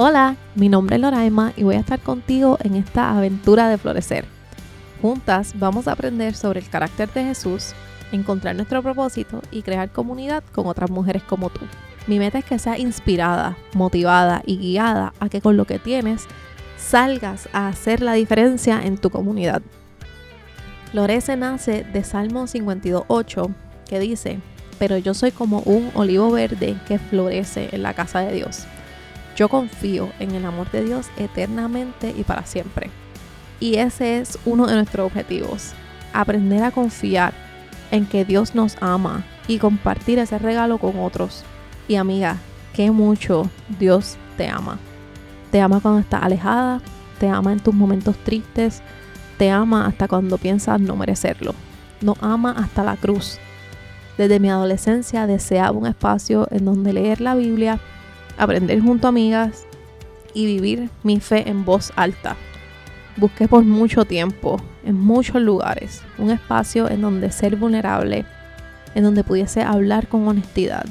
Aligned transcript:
Hola, 0.00 0.36
mi 0.54 0.68
nombre 0.68 0.94
es 0.94 1.02
Loraima 1.02 1.52
y 1.56 1.64
voy 1.64 1.74
a 1.74 1.80
estar 1.80 1.98
contigo 1.98 2.56
en 2.62 2.76
esta 2.76 3.18
aventura 3.18 3.68
de 3.68 3.78
florecer. 3.78 4.26
Juntas 5.02 5.54
vamos 5.58 5.88
a 5.88 5.92
aprender 5.92 6.36
sobre 6.36 6.60
el 6.60 6.70
carácter 6.70 7.12
de 7.12 7.24
Jesús, 7.24 7.72
encontrar 8.12 8.54
nuestro 8.54 8.80
propósito 8.80 9.42
y 9.50 9.62
crear 9.62 9.90
comunidad 9.90 10.44
con 10.52 10.68
otras 10.68 10.88
mujeres 10.88 11.24
como 11.24 11.50
tú. 11.50 11.62
Mi 12.06 12.20
meta 12.20 12.38
es 12.38 12.44
que 12.44 12.60
seas 12.60 12.78
inspirada, 12.78 13.56
motivada 13.74 14.40
y 14.46 14.58
guiada 14.58 15.14
a 15.18 15.28
que 15.28 15.40
con 15.40 15.56
lo 15.56 15.64
que 15.64 15.80
tienes 15.80 16.28
salgas 16.76 17.48
a 17.52 17.66
hacer 17.66 18.00
la 18.00 18.12
diferencia 18.12 18.80
en 18.80 18.98
tu 18.98 19.10
comunidad. 19.10 19.62
Florece 20.92 21.36
nace 21.36 21.82
de 21.82 22.04
Salmo 22.04 22.44
52.8 22.44 23.52
que 23.88 23.98
dice, 23.98 24.38
pero 24.78 24.96
yo 24.96 25.12
soy 25.12 25.32
como 25.32 25.58
un 25.62 25.90
olivo 25.94 26.30
verde 26.30 26.76
que 26.86 27.00
florece 27.00 27.70
en 27.72 27.82
la 27.82 27.94
casa 27.94 28.20
de 28.20 28.32
Dios. 28.32 28.64
Yo 29.38 29.48
confío 29.48 30.10
en 30.18 30.34
el 30.34 30.44
amor 30.44 30.68
de 30.72 30.82
Dios 30.82 31.10
eternamente 31.16 32.12
y 32.16 32.24
para 32.24 32.44
siempre. 32.44 32.90
Y 33.60 33.76
ese 33.76 34.18
es 34.18 34.36
uno 34.44 34.66
de 34.66 34.74
nuestros 34.74 35.06
objetivos, 35.06 35.74
aprender 36.12 36.64
a 36.64 36.72
confiar 36.72 37.32
en 37.92 38.04
que 38.04 38.24
Dios 38.24 38.56
nos 38.56 38.76
ama 38.80 39.24
y 39.46 39.58
compartir 39.58 40.18
ese 40.18 40.38
regalo 40.40 40.78
con 40.78 40.98
otros. 40.98 41.44
Y 41.86 41.94
amiga, 41.94 42.38
que 42.72 42.90
mucho 42.90 43.48
Dios 43.78 44.16
te 44.36 44.48
ama. 44.48 44.76
Te 45.52 45.60
ama 45.60 45.78
cuando 45.78 46.00
estás 46.00 46.24
alejada, 46.24 46.80
te 47.20 47.28
ama 47.28 47.52
en 47.52 47.60
tus 47.60 47.74
momentos 47.74 48.16
tristes, 48.24 48.82
te 49.38 49.52
ama 49.52 49.86
hasta 49.86 50.08
cuando 50.08 50.38
piensas 50.38 50.80
no 50.80 50.96
merecerlo. 50.96 51.54
Nos 52.00 52.20
ama 52.20 52.56
hasta 52.58 52.82
la 52.82 52.96
cruz. 52.96 53.38
Desde 54.16 54.40
mi 54.40 54.50
adolescencia 54.50 55.28
deseaba 55.28 55.78
un 55.78 55.86
espacio 55.86 56.48
en 56.50 56.64
donde 56.64 56.92
leer 56.92 57.20
la 57.20 57.36
Biblia 57.36 57.78
aprender 58.38 58.80
junto 58.80 59.06
a 59.06 59.10
amigas 59.10 59.66
y 60.34 60.46
vivir 60.46 60.90
mi 61.02 61.20
fe 61.20 61.48
en 61.48 61.64
voz 61.64 61.92
alta. 61.96 62.36
Busqué 63.16 63.48
por 63.48 63.64
mucho 63.64 64.04
tiempo, 64.04 64.62
en 64.84 64.94
muchos 64.94 65.42
lugares, 65.42 66.02
un 66.18 66.30
espacio 66.30 66.88
en 66.88 67.02
donde 67.02 67.32
ser 67.32 67.56
vulnerable, 67.56 68.24
en 68.94 69.04
donde 69.04 69.24
pudiese 69.24 69.62
hablar 69.62 70.06
con 70.06 70.28
honestidad, 70.28 70.86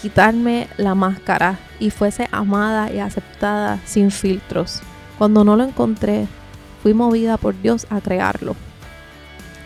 quitarme 0.00 0.68
la 0.76 0.94
máscara 0.94 1.58
y 1.80 1.90
fuese 1.90 2.28
amada 2.30 2.92
y 2.92 3.00
aceptada 3.00 3.80
sin 3.84 4.10
filtros. 4.10 4.80
Cuando 5.18 5.44
no 5.44 5.56
lo 5.56 5.64
encontré, 5.64 6.26
fui 6.82 6.94
movida 6.94 7.36
por 7.36 7.60
Dios 7.60 7.86
a 7.90 8.00
crearlo. 8.00 8.54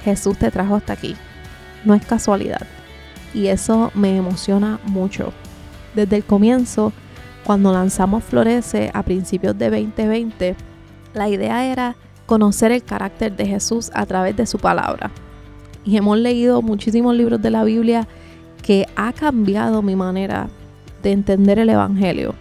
Jesús 0.03 0.39
te 0.39 0.51
trajo 0.51 0.77
hasta 0.77 0.93
aquí. 0.93 1.17
No 1.85 1.95
es 1.95 2.05
casualidad. 2.05 2.67
Y 3.35 3.49
eso 3.49 3.91
me 3.95 4.17
emociona 4.17 4.81
mucho 4.85 5.33
desde 5.97 6.17
el 6.17 6.25
comienzo, 6.25 6.93
cuando 7.45 7.73
lanzamos 7.73 8.23
Florece 8.23 8.91
a 8.95 9.03
principios 9.03 9.59
de 9.59 9.71
2020, 9.71 10.55
la 11.15 11.29
idea 11.29 11.65
era 11.65 11.97
conocer 12.27 12.71
el 12.71 12.85
carácter 12.85 13.35
de 13.35 13.47
Jesús 13.47 13.91
a 13.95 14.05
través 14.05 14.37
de 14.37 14.47
su 14.47 14.59
palabra. 14.59 15.11
Y 15.85 15.97
hemos 15.97 16.19
leído 16.19 16.63
muchísimos 16.63 17.17
libros 17.17 17.41
de 17.41 17.51
la 17.51 17.65
Biblia 17.65 18.07
que 18.63 18.87
ha 18.97 19.13
cambiado 19.13 19.81
mi 19.83 19.97
manera 19.97 20.49
de 21.03 21.13
entender 21.13 21.59
el 21.59 21.71
Evangelio. 21.71 22.35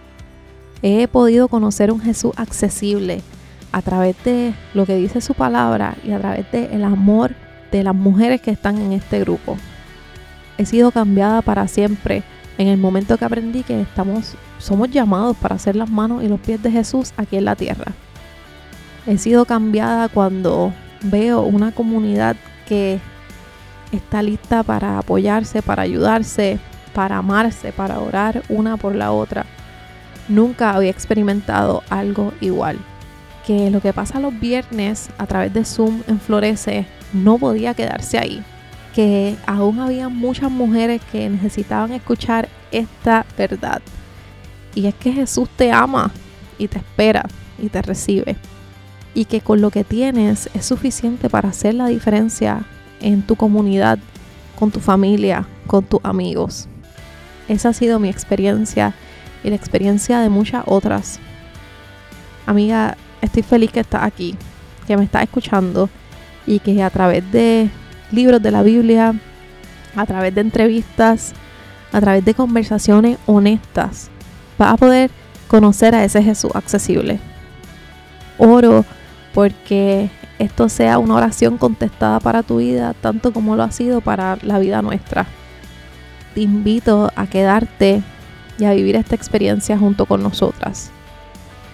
He 0.82 1.08
podido 1.08 1.48
conocer 1.48 1.90
un 1.90 2.00
Jesús 2.00 2.32
accesible 2.36 3.22
a 3.72 3.80
través 3.82 4.16
de 4.24 4.54
lo 4.74 4.84
que 4.84 4.96
dice 4.96 5.20
su 5.20 5.34
palabra 5.34 5.96
y 6.04 6.12
a 6.12 6.18
través 6.18 6.50
del 6.52 6.72
el 6.72 6.84
amor 6.84 7.34
de 7.72 7.84
las 7.84 7.94
mujeres 7.94 8.40
que 8.40 8.50
están 8.50 8.78
en 8.78 8.92
este 8.92 9.20
grupo. 9.20 9.56
He 10.58 10.64
sido 10.64 10.90
cambiada 10.90 11.42
para 11.42 11.68
siempre 11.68 12.22
en 12.58 12.68
el 12.68 12.78
momento 12.78 13.18
que 13.18 13.24
aprendí 13.24 13.62
que 13.62 13.82
estamos, 13.82 14.34
somos 14.58 14.90
llamados 14.90 15.36
para 15.36 15.58
ser 15.58 15.76
las 15.76 15.90
manos 15.90 16.22
y 16.22 16.28
los 16.28 16.40
pies 16.40 16.62
de 16.62 16.70
Jesús 16.70 17.12
aquí 17.16 17.36
en 17.36 17.44
la 17.44 17.56
tierra. 17.56 17.92
He 19.06 19.18
sido 19.18 19.44
cambiada 19.44 20.08
cuando 20.08 20.72
veo 21.02 21.42
una 21.42 21.72
comunidad 21.72 22.36
que 22.66 22.98
está 23.92 24.22
lista 24.22 24.62
para 24.62 24.98
apoyarse, 24.98 25.60
para 25.60 25.82
ayudarse, 25.82 26.58
para 26.94 27.18
amarse, 27.18 27.72
para 27.72 28.00
orar 28.00 28.42
una 28.48 28.78
por 28.78 28.94
la 28.94 29.12
otra. 29.12 29.44
Nunca 30.28 30.72
había 30.72 30.90
experimentado 30.90 31.82
algo 31.90 32.32
igual. 32.40 32.78
Que 33.46 33.70
lo 33.70 33.80
que 33.80 33.92
pasa 33.92 34.18
los 34.18 34.38
viernes 34.40 35.10
a 35.18 35.26
través 35.26 35.52
de 35.52 35.64
Zoom 35.64 36.02
en 36.08 36.18
Florece 36.18 36.86
no 37.12 37.38
podía 37.38 37.74
quedarse 37.74 38.18
ahí 38.18 38.42
que 38.96 39.36
aún 39.46 39.78
había 39.78 40.08
muchas 40.08 40.50
mujeres 40.50 41.02
que 41.12 41.28
necesitaban 41.28 41.92
escuchar 41.92 42.48
esta 42.72 43.26
verdad. 43.36 43.82
Y 44.74 44.86
es 44.86 44.94
que 44.94 45.12
Jesús 45.12 45.50
te 45.54 45.70
ama 45.70 46.10
y 46.56 46.66
te 46.68 46.78
espera 46.78 47.28
y 47.58 47.68
te 47.68 47.82
recibe. 47.82 48.36
Y 49.12 49.26
que 49.26 49.42
con 49.42 49.60
lo 49.60 49.70
que 49.70 49.84
tienes 49.84 50.48
es 50.54 50.64
suficiente 50.64 51.28
para 51.28 51.50
hacer 51.50 51.74
la 51.74 51.88
diferencia 51.88 52.64
en 53.02 53.20
tu 53.20 53.36
comunidad, 53.36 53.98
con 54.58 54.70
tu 54.70 54.80
familia, 54.80 55.46
con 55.66 55.84
tus 55.84 56.00
amigos. 56.02 56.66
Esa 57.48 57.68
ha 57.68 57.72
sido 57.74 57.98
mi 57.98 58.08
experiencia 58.08 58.94
y 59.44 59.50
la 59.50 59.56
experiencia 59.56 60.20
de 60.20 60.30
muchas 60.30 60.64
otras. 60.64 61.20
Amiga, 62.46 62.96
estoy 63.20 63.42
feliz 63.42 63.72
que 63.72 63.80
estás 63.80 64.04
aquí, 64.04 64.36
que 64.86 64.96
me 64.96 65.04
estás 65.04 65.24
escuchando 65.24 65.90
y 66.46 66.60
que 66.60 66.82
a 66.82 66.88
través 66.88 67.30
de 67.30 67.68
libros 68.12 68.42
de 68.42 68.50
la 68.50 68.62
Biblia, 68.62 69.14
a 69.94 70.06
través 70.06 70.34
de 70.34 70.40
entrevistas, 70.42 71.32
a 71.92 72.00
través 72.00 72.24
de 72.24 72.34
conversaciones 72.34 73.18
honestas, 73.26 74.10
vas 74.58 74.74
a 74.74 74.76
poder 74.76 75.10
conocer 75.48 75.94
a 75.94 76.04
ese 76.04 76.22
Jesús 76.22 76.50
accesible. 76.54 77.18
Oro 78.38 78.84
porque 79.32 80.10
esto 80.38 80.68
sea 80.68 80.98
una 80.98 81.14
oración 81.14 81.56
contestada 81.56 82.20
para 82.20 82.42
tu 82.42 82.58
vida, 82.58 82.94
tanto 83.00 83.32
como 83.32 83.56
lo 83.56 83.62
ha 83.62 83.70
sido 83.70 84.00
para 84.00 84.38
la 84.42 84.58
vida 84.58 84.82
nuestra. 84.82 85.26
Te 86.34 86.42
invito 86.42 87.10
a 87.16 87.26
quedarte 87.26 88.02
y 88.58 88.64
a 88.64 88.74
vivir 88.74 88.96
esta 88.96 89.14
experiencia 89.14 89.78
junto 89.78 90.06
con 90.06 90.22
nosotras. 90.22 90.90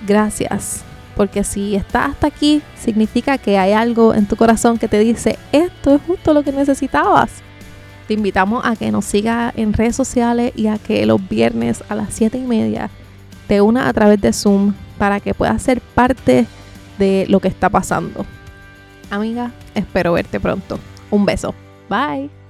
Gracias 0.07 0.85
porque 1.17 1.45
si 1.45 1.77
estás 1.77 2.11
hasta 2.11 2.27
aquí, 2.27 2.63
significa 2.77 3.39
que 3.39 3.59
hay 3.59 3.73
algo 3.73 4.15
en 4.15 4.27
tu 4.27 4.37
corazón 4.37 4.79
que 4.79 4.89
te 4.89 4.99
dice, 4.99 5.39
esto 5.83 5.97
es 5.97 6.03
justo 6.07 6.33
lo 6.33 6.45
que 6.45 6.53
necesitabas. 6.53 7.43
Te 8.07 8.15
invitamos 8.15 8.65
a 8.65 8.77
que 8.77 8.93
nos 8.93 9.05
sigas 9.05 9.53
en 9.57 9.73
redes 9.73 9.97
sociales 9.97 10.53
y 10.55 10.69
a 10.69 10.79
que 10.79 11.05
los 11.07 11.29
viernes 11.29 11.83
a 11.89 11.97
las 11.97 12.15
7 12.15 12.39
y 12.39 12.47
media 12.47 12.89
te 13.49 13.61
unas 13.61 13.89
a 13.89 13.93
través 13.93 14.21
de 14.21 14.33
Zoom 14.33 14.75
para 14.97 15.19
que 15.19 15.35
puedas 15.35 15.61
ser 15.61 15.81
parte 15.81 16.47
de 17.01 17.27
lo 17.29 17.41
que 17.41 17.49
está 17.49 17.69
pasando. 17.69 18.25
Amiga, 19.11 19.51
espero 19.75 20.13
verte 20.13 20.39
pronto. 20.39 20.79
Un 21.11 21.27
beso. 21.27 21.53
Bye. 21.89 22.42